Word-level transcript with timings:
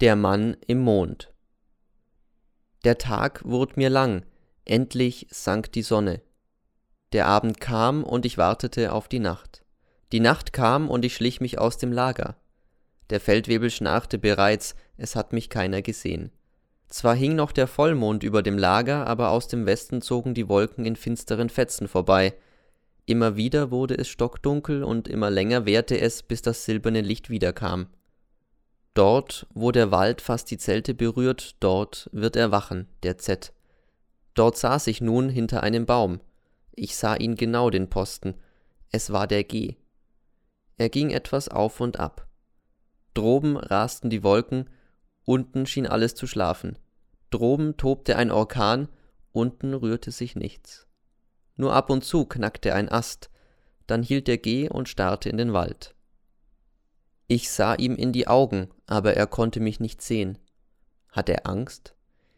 Der 0.00 0.14
Mann 0.14 0.56
im 0.68 0.78
Mond 0.78 1.32
Der 2.84 2.98
Tag 2.98 3.44
wurd 3.44 3.76
mir 3.76 3.90
lang, 3.90 4.24
endlich 4.64 5.26
sank 5.28 5.72
die 5.72 5.82
Sonne. 5.82 6.22
Der 7.12 7.26
Abend 7.26 7.60
kam 7.60 8.04
und 8.04 8.24
ich 8.24 8.38
wartete 8.38 8.92
auf 8.92 9.08
die 9.08 9.18
Nacht. 9.18 9.64
Die 10.12 10.20
Nacht 10.20 10.52
kam 10.52 10.88
und 10.88 11.04
ich 11.04 11.16
schlich 11.16 11.40
mich 11.40 11.58
aus 11.58 11.78
dem 11.78 11.90
Lager. 11.90 12.36
Der 13.10 13.18
Feldwebel 13.18 13.72
schnarchte 13.72 14.18
bereits, 14.18 14.76
es 14.98 15.16
hat 15.16 15.32
mich 15.32 15.50
keiner 15.50 15.82
gesehen. 15.82 16.30
Zwar 16.86 17.16
hing 17.16 17.34
noch 17.34 17.50
der 17.50 17.66
Vollmond 17.66 18.22
über 18.22 18.44
dem 18.44 18.56
Lager, 18.56 19.04
aber 19.04 19.30
aus 19.30 19.48
dem 19.48 19.66
Westen 19.66 20.00
zogen 20.00 20.32
die 20.32 20.48
Wolken 20.48 20.84
in 20.84 20.94
finsteren 20.94 21.50
Fetzen 21.50 21.88
vorbei. 21.88 22.34
Immer 23.04 23.34
wieder 23.34 23.72
wurde 23.72 23.98
es 23.98 24.06
stockdunkel 24.06 24.84
und 24.84 25.08
immer 25.08 25.28
länger 25.28 25.66
währte 25.66 25.98
es, 26.00 26.22
bis 26.22 26.40
das 26.40 26.64
silberne 26.64 27.00
Licht 27.00 27.30
wiederkam. 27.30 27.88
Dort, 28.94 29.46
wo 29.54 29.70
der 29.70 29.90
Wald 29.90 30.20
fast 30.20 30.50
die 30.50 30.58
Zelte 30.58 30.94
berührt, 30.94 31.56
dort 31.60 32.08
wird 32.12 32.36
er 32.36 32.50
wachen, 32.50 32.88
der 33.02 33.18
Z. 33.18 33.52
Dort 34.34 34.56
saß 34.56 34.86
ich 34.88 35.00
nun 35.00 35.28
hinter 35.28 35.62
einem 35.62 35.86
Baum. 35.86 36.20
Ich 36.72 36.96
sah 36.96 37.14
ihn 37.14 37.34
genau 37.34 37.70
den 37.70 37.90
Posten. 37.90 38.34
Es 38.90 39.12
war 39.12 39.26
der 39.26 39.44
G. 39.44 39.76
Er 40.76 40.88
ging 40.88 41.10
etwas 41.10 41.48
auf 41.48 41.80
und 41.80 41.98
ab. 41.98 42.28
Droben 43.14 43.56
rasten 43.56 44.10
die 44.10 44.22
Wolken, 44.22 44.70
unten 45.24 45.66
schien 45.66 45.86
alles 45.86 46.14
zu 46.14 46.26
schlafen. 46.26 46.78
Droben 47.30 47.76
tobte 47.76 48.16
ein 48.16 48.30
Orkan, 48.30 48.88
unten 49.32 49.74
rührte 49.74 50.12
sich 50.12 50.36
nichts. 50.36 50.86
Nur 51.56 51.74
ab 51.74 51.90
und 51.90 52.04
zu 52.04 52.24
knackte 52.24 52.74
ein 52.74 52.88
Ast, 52.88 53.30
dann 53.88 54.02
hielt 54.02 54.28
der 54.28 54.38
G 54.38 54.68
und 54.68 54.88
starrte 54.88 55.28
in 55.28 55.36
den 55.36 55.52
Wald. 55.52 55.96
Ich 57.30 57.50
sah 57.50 57.74
ihm 57.74 57.94
in 57.94 58.12
die 58.12 58.26
Augen, 58.26 58.68
aber 58.86 59.14
er 59.14 59.26
konnte 59.26 59.60
mich 59.60 59.80
nicht 59.80 60.00
sehen. 60.00 60.38
Hat 61.10 61.28
er 61.28 61.46
Angst? 61.46 61.94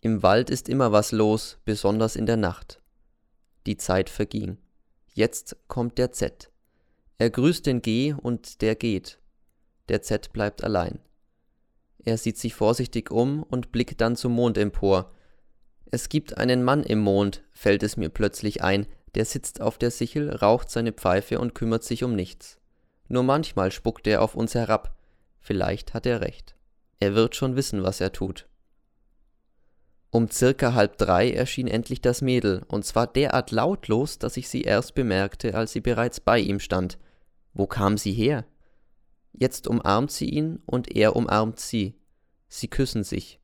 Im 0.00 0.24
Wald 0.24 0.50
ist 0.50 0.68
immer 0.68 0.90
was 0.90 1.12
los, 1.12 1.58
besonders 1.64 2.16
in 2.16 2.26
der 2.26 2.36
Nacht. 2.36 2.82
Die 3.64 3.76
Zeit 3.76 4.10
verging. 4.10 4.58
Jetzt 5.14 5.56
kommt 5.68 5.98
der 5.98 6.10
Z. 6.10 6.50
Er 7.18 7.30
grüßt 7.30 7.64
den 7.64 7.80
G 7.80 8.12
und 8.12 8.60
der 8.60 8.74
geht. 8.74 9.20
Der 9.88 10.02
Z 10.02 10.32
bleibt 10.32 10.64
allein. 10.64 10.98
Er 12.00 12.18
sieht 12.18 12.36
sich 12.36 12.54
vorsichtig 12.54 13.12
um 13.12 13.44
und 13.44 13.70
blickt 13.70 14.00
dann 14.00 14.16
zum 14.16 14.32
Mond 14.32 14.58
empor. 14.58 15.12
Es 15.92 16.08
gibt 16.08 16.38
einen 16.38 16.64
Mann 16.64 16.82
im 16.82 16.98
Mond, 16.98 17.44
fällt 17.52 17.84
es 17.84 17.96
mir 17.96 18.08
plötzlich 18.08 18.64
ein, 18.64 18.88
der 19.14 19.26
sitzt 19.26 19.60
auf 19.60 19.78
der 19.78 19.92
Sichel, 19.92 20.34
raucht 20.34 20.70
seine 20.70 20.92
Pfeife 20.92 21.38
und 21.38 21.54
kümmert 21.54 21.84
sich 21.84 22.02
um 22.02 22.16
nichts. 22.16 22.58
Nur 23.12 23.24
manchmal 23.24 23.70
spuckt 23.70 24.06
er 24.06 24.22
auf 24.22 24.34
uns 24.34 24.54
herab. 24.54 24.96
Vielleicht 25.38 25.92
hat 25.92 26.06
er 26.06 26.22
recht. 26.22 26.56
Er 26.98 27.14
wird 27.14 27.36
schon 27.36 27.56
wissen, 27.56 27.82
was 27.82 28.00
er 28.00 28.10
tut. 28.10 28.48
Um 30.08 30.30
circa 30.30 30.72
halb 30.72 30.96
drei 30.96 31.30
erschien 31.30 31.68
endlich 31.68 32.00
das 32.00 32.22
Mädel, 32.22 32.64
und 32.68 32.86
zwar 32.86 33.06
derart 33.06 33.50
lautlos, 33.50 34.18
dass 34.18 34.38
ich 34.38 34.48
sie 34.48 34.62
erst 34.62 34.94
bemerkte, 34.94 35.54
als 35.54 35.72
sie 35.72 35.82
bereits 35.82 36.20
bei 36.20 36.38
ihm 36.38 36.58
stand. 36.58 36.98
Wo 37.52 37.66
kam 37.66 37.98
sie 37.98 38.14
her? 38.14 38.46
Jetzt 39.34 39.66
umarmt 39.66 40.10
sie 40.10 40.30
ihn 40.30 40.62
und 40.64 40.96
er 40.96 41.14
umarmt 41.14 41.60
sie. 41.60 41.94
Sie 42.48 42.68
küssen 42.68 43.04
sich. 43.04 43.40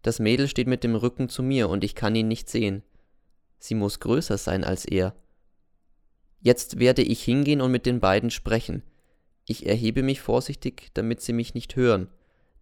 Das 0.00 0.20
Mädel 0.20 0.48
steht 0.48 0.68
mit 0.68 0.84
dem 0.84 0.94
Rücken 0.94 1.28
zu 1.28 1.42
mir 1.42 1.68
und 1.68 1.84
ich 1.84 1.94
kann 1.94 2.16
ihn 2.16 2.28
nicht 2.28 2.48
sehen. 2.48 2.82
Sie 3.58 3.74
muss 3.74 4.00
größer 4.00 4.38
sein 4.38 4.64
als 4.64 4.86
er. 4.86 5.14
Jetzt 6.40 6.78
werde 6.78 7.02
ich 7.02 7.22
hingehen 7.22 7.60
und 7.60 7.70
mit 7.70 7.84
den 7.84 8.00
beiden 8.00 8.30
sprechen. 8.30 8.82
Ich 9.52 9.66
erhebe 9.66 10.02
mich 10.02 10.22
vorsichtig, 10.22 10.88
damit 10.94 11.20
sie 11.20 11.34
mich 11.34 11.52
nicht 11.52 11.76
hören, 11.76 12.08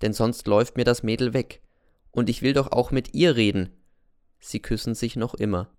denn 0.03 0.13
sonst 0.13 0.49
läuft 0.49 0.77
mir 0.77 0.83
das 0.83 1.05
Mädel 1.05 1.35
weg. 1.35 1.63
Und 2.11 2.29
ich 2.29 2.43
will 2.43 2.53
doch 2.53 2.73
auch 2.73 2.91
mit 2.91 3.15
ihr 3.15 3.37
reden. 3.37 3.71
Sie 4.41 4.59
küssen 4.59 4.97
sich 4.97 5.15
noch 5.15 5.35
immer. 5.35 5.71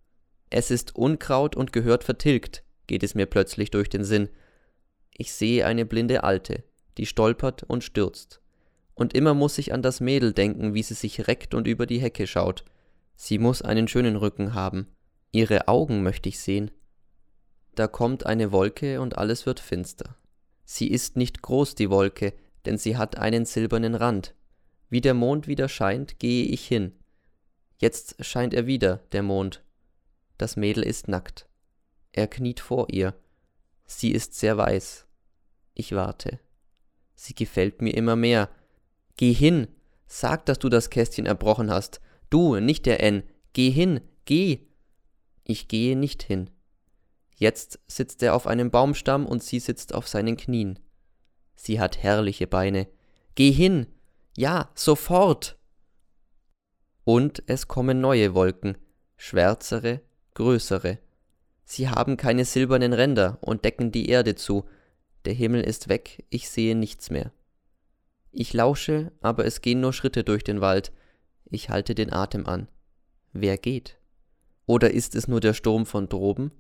Es 0.50 0.72
ist 0.72 0.96
Unkraut 0.96 1.58
und 1.58 1.74
gehört 1.74 2.06
vertilgt, 2.06 2.64
geht 2.88 3.04
es 3.04 3.14
mir 3.14 3.26
plötzlich 3.26 3.72
durch 3.72 3.90
den 3.90 4.06
Sinn. 4.06 4.30
Ich 5.14 5.34
sehe 5.34 5.66
eine 5.66 5.86
blinde 5.86 6.24
Alte, 6.24 6.64
die 6.98 7.06
stolpert 7.06 7.64
und 7.64 7.84
stürzt. 7.84 8.40
Und 8.94 9.14
immer 9.14 9.34
muss 9.34 9.58
ich 9.58 9.74
an 9.74 9.82
das 9.82 10.00
Mädel 10.00 10.32
denken, 10.32 10.74
wie 10.74 10.84
sie 10.84 10.94
sich 10.94 11.28
reckt 11.28 11.54
und 11.54 11.68
über 11.68 11.88
die 11.88 12.00
Hecke 12.00 12.26
schaut. 12.26 12.64
Sie 13.18 13.38
muss 13.38 13.62
einen 13.62 13.90
schönen 13.90 14.16
Rücken 14.16 14.54
haben. 14.54 14.88
Ihre 15.34 15.68
Augen 15.68 16.04
möchte 16.04 16.30
ich 16.30 16.40
sehen. 16.40 16.72
Da 17.76 17.88
kommt 17.90 18.26
eine 18.26 18.54
Wolke 18.54 19.02
und 19.02 19.18
alles 19.18 19.46
wird 19.46 19.60
finster. 19.60 20.16
Sie 20.74 20.88
ist 20.88 21.18
nicht 21.18 21.42
groß, 21.42 21.76
die 21.76 21.90
Wolke, 21.90 22.34
denn 22.66 22.78
sie 22.78 22.96
hat 22.96 23.18
einen 23.18 23.44
silbernen 23.44 23.94
Rand. 23.94 24.34
Wie 24.90 25.02
der 25.02 25.14
Mond 25.14 25.46
wieder 25.46 25.68
scheint, 25.68 26.18
gehe 26.18 26.46
ich 26.46 26.66
hin. 26.66 26.94
Jetzt 27.78 28.24
scheint 28.24 28.54
er 28.54 28.68
wieder, 28.68 29.02
der 29.12 29.22
Mond. 29.22 29.66
Das 30.38 30.56
Mädel 30.56 30.84
ist 30.84 31.10
nackt. 31.10 31.46
Er 32.14 32.30
kniet 32.30 32.62
vor 32.62 32.88
ihr. 32.90 33.14
Sie 33.84 34.12
ist 34.12 34.34
sehr 34.36 34.56
weiß. 34.58 35.08
Ich 35.74 35.92
warte. 35.92 36.40
Sie 37.16 37.36
gefällt 37.36 37.82
mir 37.82 37.94
immer 37.94 38.16
mehr. 38.16 38.50
Geh 39.18 39.34
hin. 39.34 39.68
Sag, 40.08 40.46
dass 40.46 40.58
du 40.58 40.70
das 40.70 40.90
Kästchen 40.90 41.26
erbrochen 41.26 41.70
hast. 41.70 42.00
Du, 42.30 42.62
nicht 42.62 42.86
der 42.86 43.04
N. 43.04 43.24
Geh 43.52 43.72
hin. 43.72 44.00
Geh. 44.24 44.60
Ich 45.44 45.68
gehe 45.68 45.98
nicht 45.98 46.24
hin. 46.24 46.50
Jetzt 47.42 47.80
sitzt 47.88 48.22
er 48.22 48.36
auf 48.36 48.46
einem 48.46 48.70
Baumstamm 48.70 49.26
und 49.26 49.42
sie 49.42 49.58
sitzt 49.58 49.96
auf 49.96 50.08
seinen 50.08 50.38
Knien. 50.38 50.78
Sie 51.56 51.80
hat 51.80 51.98
herrliche 51.98 52.46
Beine. 52.46 52.88
Geh 53.34 53.50
hin. 53.50 53.88
Ja, 54.38 54.70
sofort. 54.76 55.58
Und 57.04 57.42
es 57.48 57.68
kommen 57.68 58.00
neue 58.00 58.36
Wolken, 58.36 58.78
schwärzere, 59.18 60.02
größere. 60.36 61.00
Sie 61.66 61.90
haben 61.90 62.16
keine 62.16 62.46
silbernen 62.46 62.94
Ränder 62.94 63.40
und 63.42 63.66
decken 63.66 63.92
die 63.92 64.10
Erde 64.10 64.36
zu. 64.36 64.66
Der 65.26 65.34
Himmel 65.34 65.64
ist 65.64 65.90
weg, 65.90 66.24
ich 66.30 66.48
sehe 66.48 66.76
nichts 66.76 67.10
mehr. 67.10 67.32
Ich 68.32 68.54
lausche, 68.54 69.12
aber 69.20 69.46
es 69.46 69.62
gehen 69.62 69.82
nur 69.82 69.94
Schritte 69.94 70.24
durch 70.24 70.44
den 70.44 70.62
Wald. 70.62 70.92
Ich 71.46 71.72
halte 71.72 71.96
den 71.96 72.14
Atem 72.14 72.46
an. 72.46 72.68
Wer 73.34 73.58
geht? 73.58 73.98
Oder 74.68 74.92
ist 74.92 75.16
es 75.16 75.28
nur 75.28 75.40
der 75.40 75.56
Sturm 75.56 75.88
von 75.88 76.08
droben? 76.08 76.52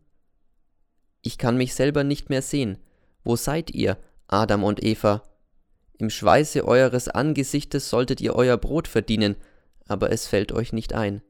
Ich 1.21 1.37
kann 1.37 1.57
mich 1.57 1.75
selber 1.75 2.03
nicht 2.03 2.29
mehr 2.29 2.41
sehen. 2.41 2.77
Wo 3.23 3.35
seid 3.35 3.71
ihr, 3.71 3.97
Adam 4.27 4.63
und 4.63 4.83
Eva? 4.83 5.23
Im 5.97 6.09
Schweiße 6.09 6.65
eures 6.67 7.09
Angesichtes 7.09 7.89
solltet 7.89 8.21
ihr 8.21 8.35
euer 8.35 8.57
Brot 8.57 8.87
verdienen, 8.87 9.35
aber 9.87 10.11
es 10.11 10.25
fällt 10.25 10.51
euch 10.51 10.73
nicht 10.73 10.93
ein. 10.93 11.21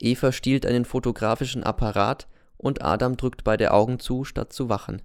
Eva 0.00 0.32
stiehlt 0.32 0.64
einen 0.64 0.84
fotografischen 0.84 1.62
Apparat 1.62 2.26
und 2.56 2.82
Adam 2.82 3.16
drückt 3.16 3.44
beide 3.44 3.72
Augen 3.72 3.98
zu, 3.98 4.24
statt 4.24 4.52
zu 4.52 4.68
wachen. 4.68 5.02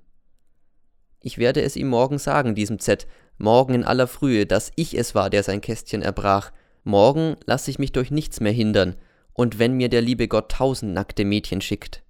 Ich 1.19 1.37
werde 1.37 1.61
es 1.61 1.75
ihm 1.75 1.87
morgen 1.87 2.17
sagen, 2.17 2.55
diesem 2.55 2.79
Z, 2.79 3.07
morgen 3.37 3.73
in 3.73 3.83
aller 3.83 4.07
Frühe, 4.07 4.45
dass 4.45 4.71
ich 4.75 4.97
es 4.97 5.15
war, 5.15 5.29
der 5.29 5.43
sein 5.43 5.61
Kästchen 5.61 6.01
erbrach. 6.01 6.51
Morgen 6.83 7.37
lasse 7.45 7.71
ich 7.71 7.79
mich 7.79 7.91
durch 7.91 8.11
nichts 8.11 8.39
mehr 8.39 8.51
hindern, 8.51 8.95
und 9.33 9.57
wenn 9.57 9.73
mir 9.73 9.89
der 9.89 10.01
liebe 10.01 10.27
Gott 10.27 10.51
tausend 10.51 10.93
nackte 10.93 11.25
Mädchen 11.25 11.61
schickt. 11.61 12.02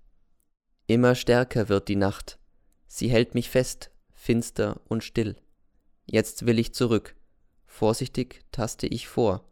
Immer 0.87 1.15
stärker 1.15 1.69
wird 1.69 1.87
die 1.87 1.95
Nacht. 1.95 2.39
Sie 2.87 3.09
hält 3.09 3.33
mich 3.35 3.49
fest, 3.49 3.89
finster 4.13 4.81
und 4.87 5.03
still. 5.03 5.37
Jetzt 6.05 6.45
will 6.45 6.59
ich 6.59 6.73
zurück. 6.73 7.15
Vorsichtig 7.65 8.43
taste 8.51 8.87
ich 8.87 9.07
vor. 9.07 9.47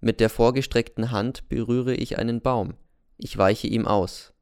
Mit 0.00 0.20
der 0.20 0.28
vorgestreckten 0.28 1.10
Hand 1.10 1.48
berühre 1.48 1.94
ich 1.94 2.18
einen 2.18 2.40
Baum. 2.40 2.74
Ich 3.16 3.38
weiche 3.38 3.68
ihm 3.68 3.86
aus. 3.86 4.32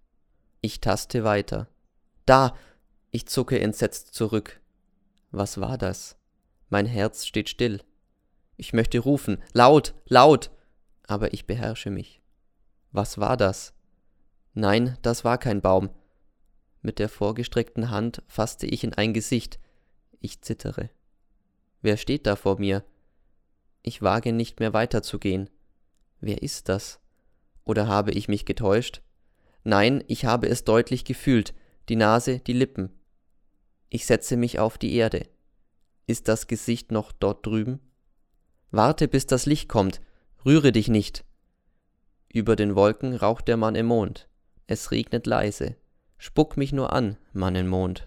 Ich 0.60 0.81
taste 0.81 1.25
weiter. 1.25 1.69
Da! 2.26 2.56
Ich 3.10 3.26
zucke 3.26 3.60
entsetzt 3.60 4.14
zurück. 4.14 4.60
Was 5.31 5.60
war 5.60 5.76
das? 5.76 6.16
Mein 6.70 6.87
Herz 6.87 7.26
steht 7.26 7.50
still. 7.50 7.82
Ich 8.56 8.72
möchte 8.72 8.99
rufen, 8.99 9.43
laut, 9.53 9.94
laut, 10.06 10.50
aber 11.06 11.35
ich 11.35 11.46
beherrsche 11.46 11.90
mich. 11.90 12.23
Was 12.90 13.19
war 13.19 13.37
das? 13.37 13.75
Nein, 14.55 14.96
das 15.02 15.25
war 15.25 15.37
kein 15.37 15.61
Baum, 15.61 15.90
mit 16.82 16.99
der 16.99 17.08
vorgestreckten 17.08 17.90
Hand 17.90 18.23
fasste 18.26 18.67
ich 18.67 18.84
in 18.84 18.94
ein 18.94 19.14
Gesicht. 19.14 19.58
Ich 20.20 20.43
zittere. 20.43 20.90
Wer 21.81 21.96
steht 21.96 22.26
da 22.26 22.37
vor 22.37 22.58
mir? 22.58 22.84
Ich 23.82 24.02
wage 24.02 24.32
nicht 24.32 24.61
mehr 24.61 24.73
weiterzugehen. 24.73 25.49
Wer 26.20 26.43
ist 26.43 26.69
das? 26.69 27.00
Oder 27.64 27.88
habe 27.88 28.12
ich 28.12 28.29
mich 28.29 28.44
getäuscht? 28.44 29.02
Nein, 29.64 30.02
ich 30.08 30.25
habe 30.25 30.49
es 30.49 30.64
deutlich 30.64 31.05
gefühlt, 31.05 31.55
die 31.88 31.96
Nase, 31.96 32.40
die 32.40 32.52
Lippen. 32.52 32.90
Ich 33.88 34.06
setze 34.06 34.37
mich 34.37 34.58
auf 34.58 34.78
die 34.78 34.94
Erde. 34.94 35.28
Ist 36.06 36.28
das 36.28 36.46
Gesicht 36.46 36.90
noch 36.90 37.12
dort 37.12 37.46
drüben? 37.46 37.81
Warte, 38.70 39.06
bis 39.06 39.26
das 39.26 39.46
Licht 39.46 39.69
kommt, 39.69 40.00
rühre 40.44 40.73
dich 40.73 40.88
nicht. 40.88 41.25
Über 42.32 42.56
den 42.56 42.75
Wolken 42.75 43.14
raucht 43.14 43.46
der 43.49 43.56
Mann 43.56 43.75
im 43.75 43.87
Mond. 43.87 44.28
Es 44.67 44.90
regnet 44.90 45.26
leise. 45.26 45.76
Spuck 46.24 46.56
mich 46.56 46.72
nur 46.72 46.92
an, 46.92 47.16
Mann 47.32 47.56
im 47.56 47.66
Mond. 47.66 48.06